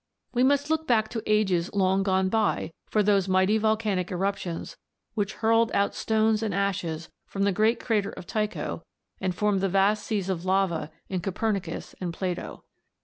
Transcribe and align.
We 0.33 0.41
must 0.41 0.71
look 0.71 0.87
back 0.87 1.09
to 1.09 1.21
ages 1.27 1.71
long 1.75 2.01
gone 2.01 2.27
by 2.27 2.71
for 2.89 3.03
those 3.03 3.27
mighty 3.27 3.59
volcanic 3.59 4.11
eruptions 4.11 4.75
which 5.13 5.33
hurled 5.35 5.71
out 5.75 5.93
stones 5.93 6.41
and 6.41 6.55
ashes 6.55 7.07
from 7.27 7.43
the 7.43 7.51
great 7.51 7.79
crater 7.79 8.09
of 8.13 8.25
Tycho, 8.25 8.81
and 9.19 9.35
formed 9.35 9.61
the 9.61 9.69
vast 9.69 10.03
seas 10.07 10.27
of 10.27 10.43
lava 10.43 10.89
in 11.07 11.19
Copernicus 11.19 11.93
and 12.01 12.11
Plato. 12.11 12.63